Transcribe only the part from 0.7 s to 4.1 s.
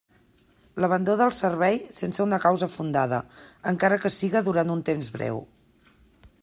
L'abandó del servei sense una causa fundada, encara